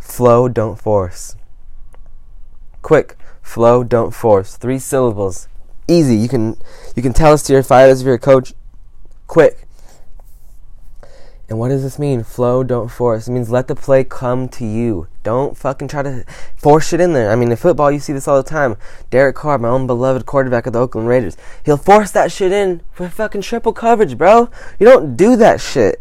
[0.00, 1.36] Flow, don't force.
[2.82, 4.56] Quick, flow, don't force.
[4.56, 5.46] Three syllables.
[5.86, 6.16] Easy.
[6.16, 6.56] You can
[6.96, 8.54] you can tell us to your fighters if you're a coach.
[9.26, 9.68] Quick.
[11.50, 12.22] And what does this mean?
[12.22, 13.26] Flow, don't force.
[13.26, 15.08] It means let the play come to you.
[15.24, 16.24] Don't fucking try to
[16.56, 17.32] force it in there.
[17.32, 18.76] I mean, in football, you see this all the time.
[19.10, 22.82] Derek Carr, my own beloved quarterback of the Oakland Raiders, he'll force that shit in
[22.92, 24.48] for fucking triple coverage, bro.
[24.78, 26.00] You don't do that shit.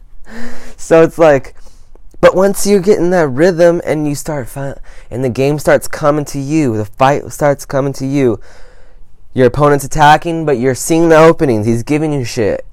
[0.78, 1.54] so it's like,
[2.22, 6.24] but once you get in that rhythm and you start, and the game starts coming
[6.24, 8.40] to you, the fight starts coming to you,
[9.34, 11.66] your opponent's attacking, but you're seeing the openings.
[11.66, 12.64] He's giving you shit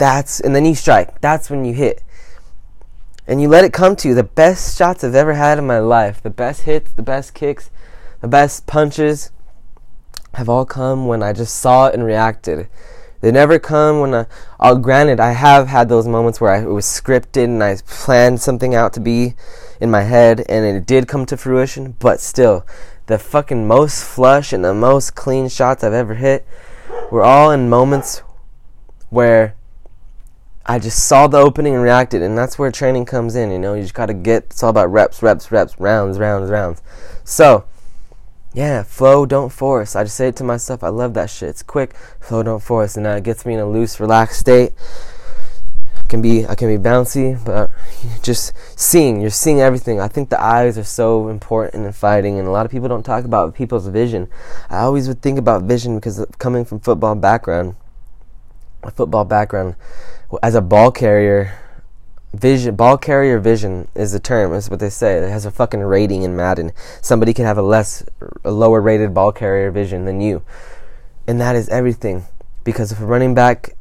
[0.00, 1.20] that's and then you strike.
[1.20, 2.02] That's when you hit.
[3.28, 4.14] And you let it come to you.
[4.14, 7.70] The best shots I've ever had in my life, the best hits, the best kicks,
[8.20, 9.30] the best punches
[10.34, 12.68] have all come when I just saw it and reacted.
[13.20, 14.26] They never come when I.
[14.58, 18.40] Oh, granted, I have had those moments where I, it was scripted and I planned
[18.40, 19.34] something out to be
[19.80, 21.96] in my head, and it did come to fruition.
[21.98, 22.66] But still,
[23.06, 26.46] the fucking most flush and the most clean shots I've ever hit
[27.10, 28.22] were all in moments
[29.10, 29.54] where
[30.70, 33.50] I just saw the opening and reacted, and that's where training comes in.
[33.50, 34.44] You know, you just gotta get.
[34.44, 36.80] It's all about reps, reps, reps, rounds, rounds, rounds.
[37.24, 37.64] So,
[38.54, 39.96] yeah, flow, don't force.
[39.96, 40.84] I just say it to myself.
[40.84, 41.48] I love that shit.
[41.48, 41.96] It's quick.
[42.20, 44.70] Flow, don't force, and that gets me in a loose, relaxed state.
[45.96, 47.72] I can be, I can be bouncy, but
[48.22, 49.20] just seeing.
[49.20, 50.00] You're seeing everything.
[50.00, 53.02] I think the eyes are so important in fighting, and a lot of people don't
[53.02, 54.28] talk about people's vision.
[54.68, 57.74] I always would think about vision because coming from football background,
[58.84, 59.74] a football background
[60.42, 61.58] as a ball carrier,
[62.32, 64.52] vision ball carrier vision is the term.
[64.52, 65.18] Is what they say.
[65.18, 66.72] It has a fucking rating in Madden.
[67.00, 68.04] Somebody can have a less,
[68.44, 70.42] a lower rated ball carrier vision than you,
[71.26, 72.24] and that is everything.
[72.62, 73.74] Because if a running back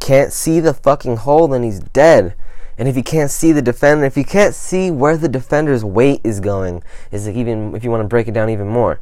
[0.00, 2.34] can't see the fucking hole, then he's dead.
[2.78, 6.20] And if he can't see the defender, if he can't see where the defender's weight
[6.22, 9.00] is going, is it even if you want to break it down even more.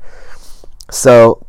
[0.90, 1.44] So,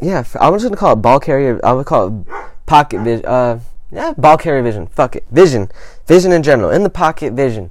[0.00, 1.54] yeah, I'm just gonna call it ball carrier.
[1.64, 2.26] I'm gonna call it
[2.66, 3.26] pocket vision.
[3.26, 3.58] Uh,
[3.90, 4.86] yeah, ball carrier vision.
[4.88, 5.24] Fuck it.
[5.30, 5.70] Vision.
[6.06, 6.70] Vision in general.
[6.70, 7.70] In the pocket vision.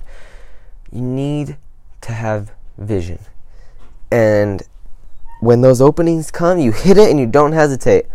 [0.91, 1.57] You need
[2.01, 3.19] to have vision.
[4.11, 4.63] And
[5.41, 8.05] when those openings come, you hit it and you don't hesitate.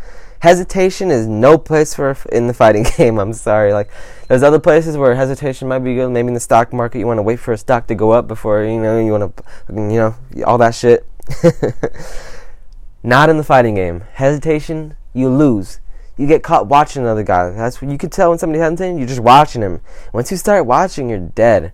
[0.40, 3.18] Hesitation is no place for in the fighting game.
[3.18, 3.74] I'm sorry.
[3.74, 3.90] Like
[4.28, 6.08] there's other places where hesitation might be good.
[6.08, 8.26] Maybe in the stock market, you want to wait for a stock to go up
[8.26, 10.14] before you know you want to, you know,
[10.46, 11.06] all that shit.
[13.02, 14.02] Not in the fighting game.
[14.14, 15.80] Hesitation, you lose
[16.20, 17.48] you get caught watching another guy.
[17.48, 18.98] That's what you can tell when somebody hesitating.
[18.98, 19.80] You're just watching him.
[20.12, 21.72] Once you start watching, you're dead.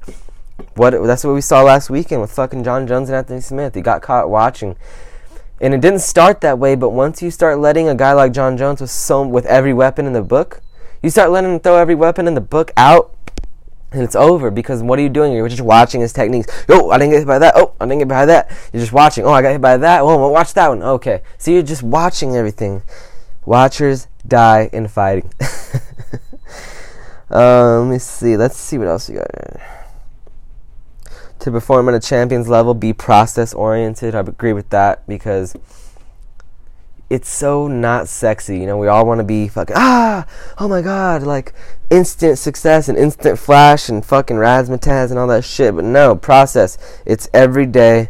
[0.77, 3.75] What that's what we saw last weekend with fucking Jon Jones and Anthony Smith.
[3.75, 4.77] He got caught watching,
[5.61, 6.77] and it didn't start that way.
[6.77, 10.07] But once you start letting a guy like Jon Jones with so with every weapon
[10.07, 10.61] in the book,
[11.03, 13.13] you start letting him throw every weapon in the book out.
[13.91, 15.33] And it's over because what are you doing?
[15.33, 16.47] You're just watching his techniques.
[16.69, 17.55] Oh, I didn't get hit by that.
[17.57, 18.51] Oh, I didn't get hit by that.
[18.73, 19.25] You're just watching.
[19.25, 20.03] Oh, I got hit by that.
[20.03, 20.83] Oh, watch that one.
[20.83, 21.23] Okay.
[21.39, 22.83] So you're just watching everything.
[23.47, 25.31] Watchers die in fighting.
[27.31, 28.37] uh, let me see.
[28.37, 29.31] Let's see what else you got.
[31.39, 34.17] To perform at a champion's level, be process oriented.
[34.17, 35.55] I agree with that because
[37.09, 38.59] it's so not sexy.
[38.59, 40.27] You know, we all want to be fucking ah,
[40.59, 41.53] oh my god, like
[41.89, 45.77] instant success and instant flash and fucking razzmatazz and all that shit.
[45.77, 46.79] But no, process.
[47.07, 48.09] It's every day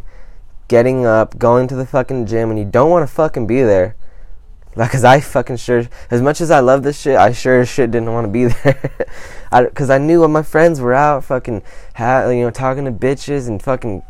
[0.67, 3.95] getting up, going to the fucking gym, and you don't want to fucking be there.
[4.77, 7.67] Like, cause I fucking sure, as much as I love this shit, I sure as
[7.67, 9.71] shit didn't want to be there.
[9.73, 11.63] Cause I knew when my friends were out fucking,
[11.95, 14.03] ha- you know, talking to bitches and fucking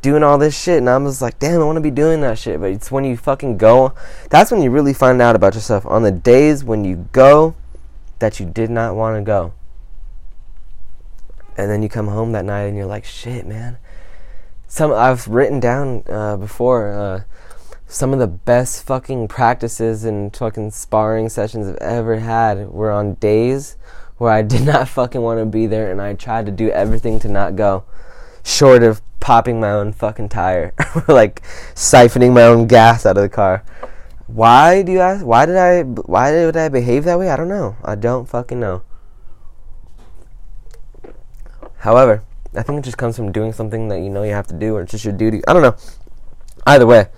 [0.00, 0.78] doing all this shit.
[0.78, 2.60] And I was like, damn, I want to be doing that shit.
[2.60, 3.94] But it's when you fucking go,
[4.30, 5.84] that's when you really find out about yourself.
[5.86, 7.56] On the days when you go
[8.20, 9.54] that you did not want to go.
[11.56, 13.76] And then you come home that night and you're like, shit, man.
[14.68, 16.92] Some I've written down uh, before.
[16.92, 17.22] Uh,
[17.92, 23.14] some of the best fucking practices and fucking sparring sessions I've ever had were on
[23.14, 23.76] days
[24.16, 27.18] where I did not fucking want to be there and I tried to do everything
[27.20, 27.84] to not go,
[28.42, 31.42] short of popping my own fucking tire, or like
[31.74, 33.62] siphoning my own gas out of the car.
[34.26, 35.24] Why do you ask?
[35.24, 35.82] Why did I?
[35.82, 37.28] Why did I behave that way?
[37.28, 37.76] I don't know.
[37.84, 38.82] I don't fucking know.
[41.78, 42.24] However,
[42.54, 44.76] I think it just comes from doing something that you know you have to do,
[44.76, 45.42] or it's just your duty.
[45.46, 45.76] I don't know.
[46.66, 47.08] Either way,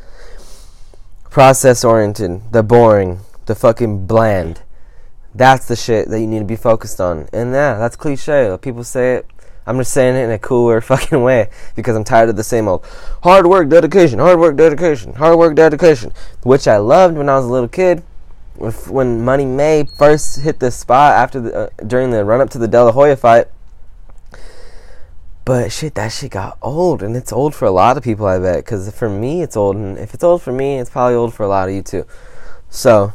[1.35, 4.63] process oriented, the boring, the fucking bland.
[5.35, 7.29] That's the shit that you need to be focused on.
[7.33, 8.57] And yeah, that's cliche.
[8.63, 9.27] People say it.
[9.67, 12.69] I'm just saying it in a cooler fucking way because I'm tired of the same
[12.69, 12.87] old
[13.25, 16.13] hard work, dedication, hard work, dedication, hard work, dedication,
[16.45, 18.05] which I loved when I was a little kid.
[18.89, 22.59] When Money May first hit the spot after the uh, during the run up to
[22.59, 23.49] the De La Hoya fight,
[25.45, 28.39] but shit, that shit got old, and it's old for a lot of people, I
[28.39, 28.65] bet.
[28.65, 31.43] Because for me, it's old, and if it's old for me, it's probably old for
[31.43, 32.07] a lot of you too.
[32.71, 33.13] So,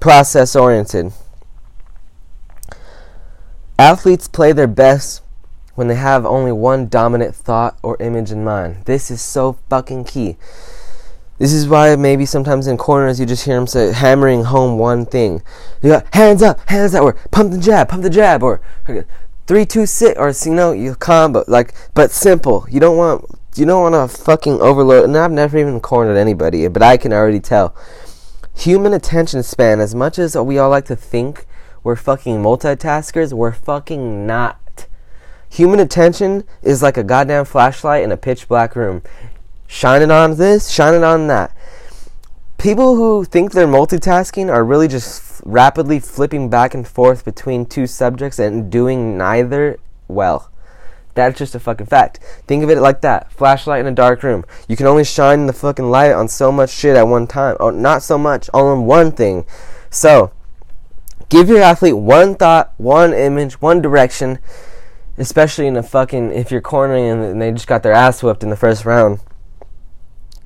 [0.00, 1.12] process oriented.
[3.78, 5.22] Athletes play their best
[5.74, 8.84] when they have only one dominant thought or image in mind.
[8.84, 10.36] This is so fucking key.
[11.38, 15.04] This is why maybe sometimes in corners you just hear them say hammering home one
[15.04, 15.42] thing.
[15.82, 18.60] You got hands up, hands up, or pump the jab, pump the jab, or
[19.46, 22.66] three, two, six, or you know, you combo like, but simple.
[22.70, 23.24] You don't want
[23.54, 25.04] you don't want to fucking overload.
[25.04, 27.76] And I've never even cornered anybody, but I can already tell.
[28.54, 31.46] Human attention span, as much as we all like to think
[31.82, 34.86] we're fucking multitaskers, we're fucking not.
[35.50, 39.02] Human attention is like a goddamn flashlight in a pitch black room.
[39.66, 41.54] Shine it on this, shine it on that.
[42.62, 47.88] People who think they're multitasking are really just rapidly flipping back and forth between two
[47.88, 50.48] subjects and doing neither well.
[51.14, 52.20] That's just a fucking fact.
[52.46, 53.32] Think of it like that.
[53.32, 54.44] Flashlight in a dark room.
[54.68, 57.56] You can only shine the fucking light on so much shit at one time.
[57.58, 59.44] Or not so much, all on one thing.
[59.90, 60.30] So,
[61.30, 64.38] give your athlete one thought, one image, one direction,
[65.18, 68.50] especially in a fucking, if you're cornering and they just got their ass whipped in
[68.50, 69.18] the first round.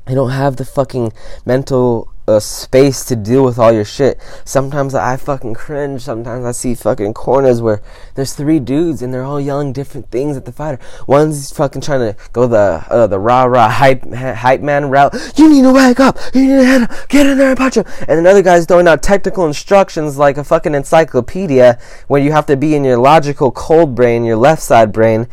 [0.06, 1.12] They don't have the fucking
[1.44, 4.20] mental a space to deal with all your shit.
[4.44, 6.02] Sometimes I fucking cringe.
[6.02, 7.80] Sometimes I see fucking corners where
[8.14, 10.80] there's three dudes and they're all yelling different things at the fighter.
[11.06, 15.14] One's fucking trying to go the uh, the rah rah hype hype man route.
[15.36, 16.18] You need to wake up.
[16.34, 17.84] You need to get in there and punch him.
[18.08, 22.56] And another guy's throwing out technical instructions like a fucking encyclopedia where you have to
[22.56, 25.28] be in your logical cold brain, your left side brain.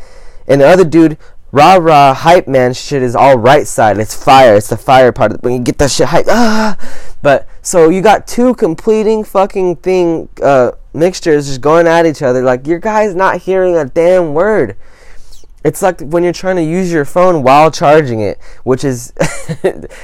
[0.46, 1.16] And the other dude
[1.54, 3.98] rah rah hype man shit is all right side.
[3.98, 4.56] It's fire.
[4.56, 5.32] It's the fire part.
[5.32, 6.76] Of, when you get that shit hype, ah.
[7.22, 12.42] But so you got two completing fucking thing uh, mixtures just going at each other.
[12.42, 14.76] Like your guy's not hearing a damn word.
[15.64, 19.14] It's like when you're trying to use your phone while charging it, which is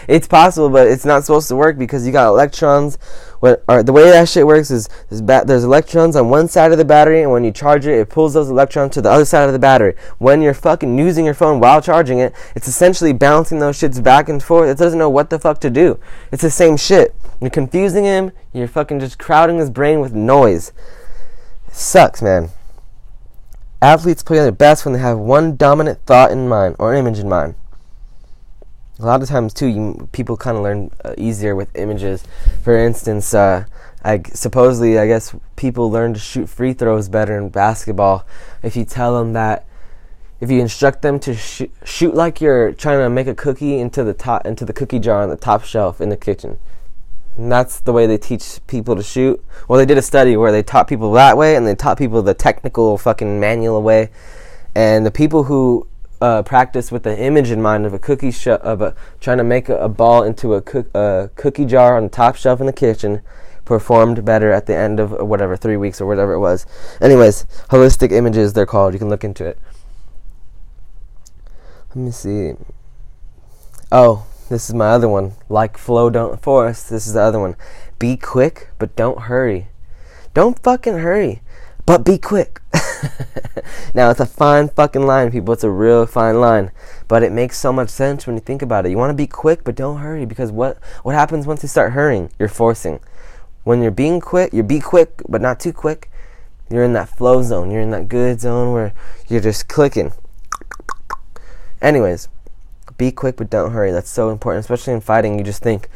[0.08, 2.96] it's possible, but it's not supposed to work because you got electrons.
[3.40, 6.78] What the way that shit works is there's, ba- there's electrons on one side of
[6.78, 9.44] the battery, and when you charge it, it pulls those electrons to the other side
[9.44, 9.94] of the battery.
[10.16, 14.30] When you're fucking using your phone while charging it, it's essentially bouncing those shits back
[14.30, 14.70] and forth.
[14.70, 16.00] It doesn't know what the fuck to do.
[16.32, 17.14] It's the same shit.
[17.38, 18.32] You're confusing him.
[18.54, 20.72] You're fucking just crowding his brain with noise.
[21.68, 22.50] It sucks, man.
[23.82, 27.18] Athletes play their best when they have one dominant thought in mind or an image
[27.18, 27.54] in mind.
[28.98, 32.22] A lot of times, too, you, people kind of learn uh, easier with images.
[32.62, 33.64] For instance, uh,
[34.04, 38.26] I, supposedly, I guess people learn to shoot free throws better in basketball
[38.62, 39.66] if you tell them that
[40.40, 44.02] if you instruct them to sh- shoot like you're trying to make a cookie into
[44.02, 46.58] the top into the cookie jar on the top shelf in the kitchen.
[47.40, 49.42] And that's the way they teach people to shoot.
[49.66, 52.20] Well, they did a study where they taught people that way, and they taught people
[52.20, 54.10] the technical fucking manual way.
[54.74, 55.88] And the people who
[56.20, 59.44] uh, practice with the image in mind of a cookie sh- of a trying to
[59.44, 62.66] make a, a ball into a, cook, a cookie jar on the top shelf in
[62.66, 63.22] the kitchen
[63.64, 66.66] performed better at the end of whatever three weeks or whatever it was.
[67.00, 68.92] Anyways, holistic images they're called.
[68.92, 69.58] You can look into it.
[71.94, 72.52] Let me see.
[73.90, 75.32] Oh, this is my other one.
[75.48, 76.82] Like flow, don't force.
[76.82, 77.54] This is the other one.
[78.00, 79.68] Be quick, but don't hurry.
[80.34, 81.40] Don't fucking hurry.
[81.86, 82.60] but be quick.
[83.94, 85.54] now it's a fine fucking line, people.
[85.54, 86.72] It's a real fine line,
[87.08, 88.90] but it makes so much sense when you think about it.
[88.90, 91.92] You want to be quick, but don't hurry because what what happens once you start
[91.92, 92.30] hurrying?
[92.38, 93.00] You're forcing.
[93.64, 96.10] When you're being quick, you're be quick, but not too quick.
[96.70, 97.70] You're in that flow zone.
[97.70, 98.92] You're in that good zone where
[99.28, 100.12] you're just clicking.
[101.82, 102.28] Anyways,
[103.00, 103.90] be quick, but don't hurry.
[103.90, 105.38] That's so important, especially in fighting.
[105.38, 105.88] You just think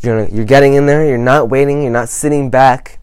[0.00, 1.06] you're you're getting in there.
[1.06, 1.82] You're not waiting.
[1.82, 2.98] You're not sitting back.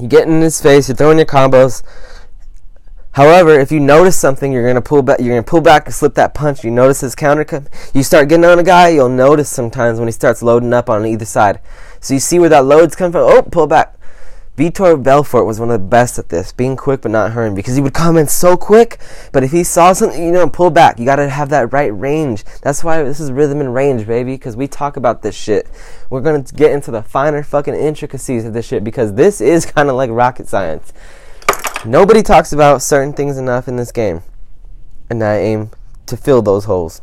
[0.00, 0.88] You get in his face.
[0.88, 1.84] You're throwing your combos.
[3.12, 5.20] However, if you notice something, you're gonna pull back.
[5.20, 6.64] You're gonna pull back and slip that punch.
[6.64, 7.64] You notice his counter.
[7.94, 8.88] You start getting on a guy.
[8.88, 11.60] You'll notice sometimes when he starts loading up on either side.
[12.00, 13.22] So you see where that load's coming from.
[13.22, 13.95] Oh, pull back.
[14.56, 17.74] Vitor Belfort was one of the best at this, being quick but not hurrying, because
[17.76, 18.98] he would come in so quick.
[19.30, 20.98] But if he saw something, you know, pull back.
[20.98, 22.42] You gotta have that right range.
[22.62, 24.32] That's why this is rhythm and range, baby.
[24.32, 25.68] Because we talk about this shit.
[26.08, 29.90] We're gonna get into the finer fucking intricacies of this shit because this is kind
[29.90, 30.94] of like rocket science.
[31.84, 34.22] Nobody talks about certain things enough in this game,
[35.10, 35.70] and I aim
[36.06, 37.02] to fill those holes.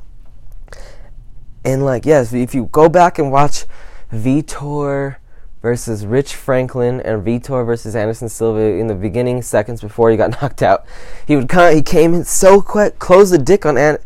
[1.64, 3.66] And like, yes, if you go back and watch
[4.12, 5.18] Vitor
[5.64, 10.30] versus Rich Franklin and Vitor versus Anderson Silva in the beginning seconds before he got
[10.41, 10.86] knocked out.
[11.26, 13.97] He would come, he came in so quick, closed the dick on An-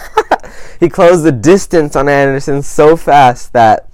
[0.78, 3.88] he closed the distance on Anderson so fast that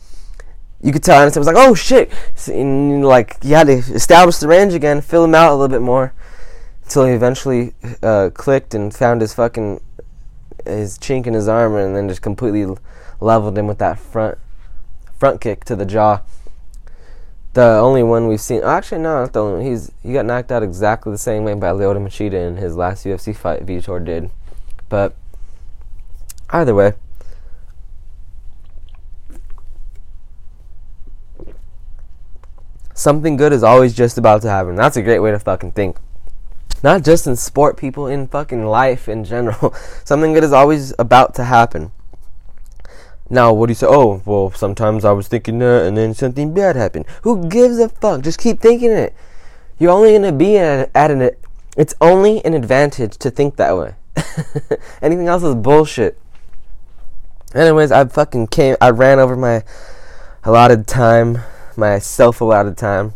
[0.83, 2.13] you could tell Anderson was like, "Oh shit!"
[2.49, 5.83] And, like he had to establish the range again, fill him out a little bit
[5.83, 6.13] more,
[6.85, 9.81] until he eventually uh, clicked and found his fucking
[10.65, 12.77] his chink in his armor, and then just completely
[13.21, 14.39] leveled him with that front
[15.19, 16.23] front kick to the jaw.
[17.59, 19.69] The only one we've seen, actually, no, not the only.
[19.69, 23.05] He's he got knocked out exactly the same way by Lyoto Machida in his last
[23.05, 23.67] UFC fight.
[23.67, 24.31] Vitor did,
[24.89, 25.17] but
[26.51, 26.93] either way.
[32.95, 34.77] Something good is always just about to happen.
[34.77, 35.97] That's a great way to fucking think.
[36.85, 39.75] Not just in sport, people, in fucking life in general.
[40.05, 41.91] Something good is always about to happen.
[43.31, 43.87] Now, what do you say?
[43.89, 47.05] Oh, well, sometimes I was thinking that and then something bad happened.
[47.23, 48.23] Who gives a fuck?
[48.23, 49.15] Just keep thinking it.
[49.79, 51.31] You're only going to be at, an.
[51.77, 53.95] It's only an advantage to think that way.
[55.03, 56.19] Anything else is bullshit.
[57.55, 58.77] Anyways, I fucking came.
[58.81, 59.63] I ran over my
[60.45, 61.39] allotted time,
[61.77, 63.13] my self allotted time.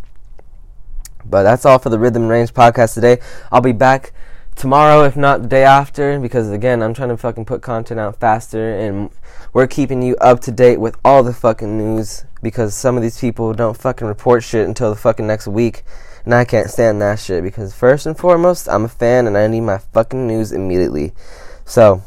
[1.24, 3.18] But that's all for the Rhythm Range podcast today.
[3.50, 4.12] I'll be back
[4.56, 8.18] tomorrow, if not the day after, because again, I'm trying to fucking put content out
[8.18, 9.10] faster and
[9.52, 13.20] we're keeping you up to date with all the fucking news because some of these
[13.20, 15.84] people don't fucking report shit until the fucking next week.
[16.24, 19.46] And I can't stand that shit because first and foremost, I'm a fan and I
[19.48, 21.12] need my fucking news immediately.
[21.64, 22.02] So,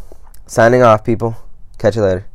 [0.48, 1.36] signing off, people.
[1.78, 2.26] Catch you later.